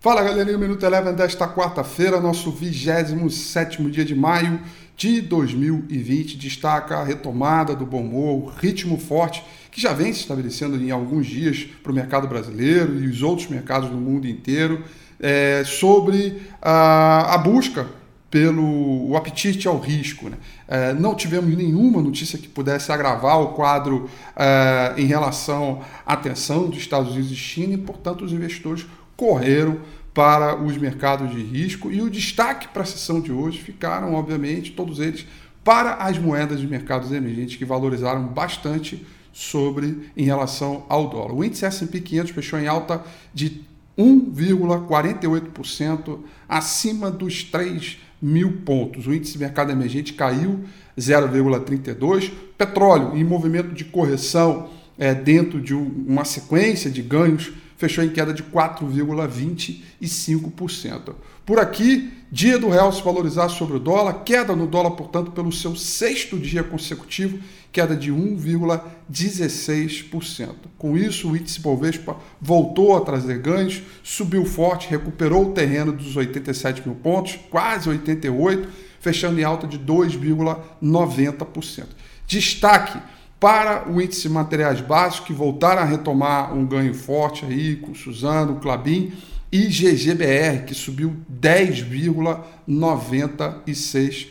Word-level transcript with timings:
Fala 0.00 0.22
galerinha, 0.22 0.56
o 0.56 0.60
Minuto 0.60 0.86
Eleven 0.86 1.12
desta 1.12 1.48
quarta-feira, 1.48 2.20
nosso 2.20 2.52
27 2.52 3.82
dia 3.90 4.04
de 4.04 4.14
maio 4.14 4.60
de 4.96 5.20
2020. 5.20 6.36
Destaca 6.36 6.98
a 6.98 7.02
retomada 7.02 7.74
do 7.74 7.84
bom 7.84 8.02
humor, 8.02 8.44
o 8.44 8.46
ritmo 8.60 8.96
forte 8.96 9.44
que 9.72 9.80
já 9.80 9.92
vem 9.92 10.12
se 10.12 10.20
estabelecendo 10.20 10.76
em 10.80 10.92
alguns 10.92 11.26
dias 11.26 11.66
para 11.82 11.90
o 11.90 11.94
mercado 11.94 12.28
brasileiro 12.28 13.02
e 13.02 13.08
os 13.08 13.24
outros 13.24 13.48
mercados 13.48 13.90
do 13.90 13.96
mundo 13.96 14.28
inteiro, 14.28 14.84
é, 15.18 15.64
sobre 15.66 16.42
a, 16.62 17.34
a 17.34 17.38
busca 17.38 17.88
pelo 18.30 19.08
o 19.08 19.16
apetite 19.16 19.66
ao 19.66 19.80
risco. 19.80 20.28
Né? 20.30 20.36
É, 20.68 20.92
não 20.92 21.16
tivemos 21.16 21.56
nenhuma 21.56 22.00
notícia 22.00 22.38
que 22.38 22.46
pudesse 22.46 22.92
agravar 22.92 23.40
o 23.42 23.48
quadro 23.48 24.08
é, 24.36 24.94
em 24.96 25.06
relação 25.06 25.80
à 26.06 26.14
tensão 26.16 26.68
dos 26.68 26.78
Estados 26.78 27.10
Unidos 27.14 27.32
e 27.32 27.36
China, 27.36 27.74
e, 27.74 27.78
portanto, 27.78 28.24
os 28.24 28.32
investidores 28.32 28.86
correram 29.18 29.80
para 30.14 30.56
os 30.62 30.78
mercados 30.78 31.28
de 31.32 31.42
risco 31.42 31.90
e 31.90 32.00
o 32.00 32.08
destaque 32.08 32.68
para 32.68 32.82
a 32.84 32.84
sessão 32.86 33.20
de 33.20 33.32
hoje 33.32 33.58
ficaram, 33.60 34.14
obviamente, 34.14 34.70
todos 34.72 35.00
eles 35.00 35.26
para 35.64 35.94
as 35.96 36.16
moedas 36.16 36.60
de 36.60 36.68
mercados 36.68 37.10
emergentes 37.10 37.56
que 37.56 37.64
valorizaram 37.64 38.24
bastante 38.28 39.04
sobre 39.32 40.08
em 40.16 40.22
relação 40.24 40.84
ao 40.88 41.08
dólar. 41.08 41.34
O 41.34 41.42
índice 41.44 41.64
S&P 41.66 41.98
500 42.00 42.30
fechou 42.30 42.58
em 42.60 42.68
alta 42.68 43.04
de 43.34 43.66
1,48% 43.98 46.20
acima 46.48 47.10
dos 47.10 47.42
3 47.42 47.98
mil 48.22 48.58
pontos. 48.64 49.08
O 49.08 49.12
índice 49.14 49.32
de 49.32 49.40
mercado 49.40 49.72
emergente 49.72 50.12
caiu 50.12 50.60
0,32. 50.96 52.30
Petróleo 52.56 53.16
em 53.16 53.24
movimento 53.24 53.74
de 53.74 53.84
correção 53.84 54.70
é, 54.96 55.12
dentro 55.12 55.60
de 55.60 55.74
uma 55.74 56.24
sequência 56.24 56.88
de 56.88 57.02
ganhos 57.02 57.52
fechou 57.78 58.02
em 58.04 58.10
queda 58.10 58.34
de 58.34 58.42
4,25%. 58.42 61.14
Por 61.46 61.60
aqui, 61.60 62.12
dia 62.30 62.58
do 62.58 62.68
real 62.68 62.92
se 62.92 63.00
valorizar 63.00 63.48
sobre 63.48 63.76
o 63.76 63.80
dólar, 63.80 64.22
queda 64.24 64.54
no 64.54 64.66
dólar, 64.66 64.90
portanto, 64.90 65.30
pelo 65.30 65.50
seu 65.52 65.74
sexto 65.76 66.36
dia 66.38 66.64
consecutivo, 66.64 67.38
queda 67.70 67.94
de 67.94 68.10
1,16%. 68.12 70.52
Com 70.76 70.96
isso, 70.98 71.30
o 71.30 71.36
índice 71.36 71.60
Bovespa 71.60 72.16
voltou 72.42 72.96
a 72.96 73.00
trazer 73.02 73.38
ganhos, 73.38 73.80
subiu 74.02 74.44
forte, 74.44 74.90
recuperou 74.90 75.50
o 75.50 75.52
terreno 75.52 75.92
dos 75.92 76.16
87 76.16 76.82
mil 76.84 76.96
pontos, 76.96 77.38
quase 77.48 77.88
88, 77.88 78.68
fechando 79.00 79.38
em 79.40 79.44
alta 79.44 79.68
de 79.68 79.78
2,90%. 79.78 81.84
Destaque 82.26 82.98
para 83.40 83.88
o 83.90 83.98
índice 84.00 84.22
de 84.22 84.28
materiais 84.28 84.80
básicos, 84.80 85.26
que 85.26 85.32
voltaram 85.32 85.82
a 85.82 85.84
retomar 85.84 86.52
um 86.54 86.64
ganho 86.66 86.94
forte 86.94 87.44
aí 87.44 87.74
com 87.76 87.92
Suzano, 87.94 88.56
Clabin, 88.56 89.12
e 89.50 89.62
GGBR, 89.68 90.64
que 90.64 90.74
subiu 90.74 91.16
10,96%. 91.40 94.28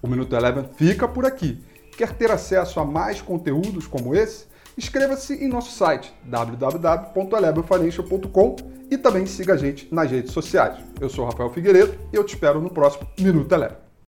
O 0.00 0.06
Minuto 0.06 0.34
Eleven 0.34 0.64
fica 0.76 1.06
por 1.08 1.26
aqui. 1.26 1.60
Quer 1.96 2.12
ter 2.14 2.30
acesso 2.30 2.78
a 2.80 2.84
mais 2.84 3.20
conteúdos 3.20 3.86
como 3.86 4.14
esse? 4.14 4.46
Inscreva-se 4.78 5.34
em 5.34 5.48
nosso 5.48 5.76
site 5.76 6.12
www.elevenfinancial.com 6.24 8.56
e 8.88 8.96
também 8.96 9.26
siga 9.26 9.54
a 9.54 9.56
gente 9.56 9.88
nas 9.92 10.08
redes 10.08 10.30
sociais. 10.30 10.78
Eu 11.00 11.08
sou 11.10 11.24
Rafael 11.24 11.50
Figueiredo 11.50 11.96
e 12.12 12.16
eu 12.16 12.22
te 12.24 12.34
espero 12.34 12.60
no 12.60 12.70
próximo 12.70 13.04
Minuto 13.18 13.50
Eleven. 13.52 13.87